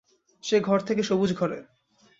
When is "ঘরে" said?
1.33-1.59